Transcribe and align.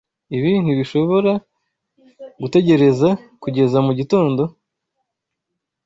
Ibi 0.35 0.51
ntibishobora 0.63 1.31
gutegereza 2.41 3.09
kugeza 3.41 3.77
mugitondo? 3.85 4.43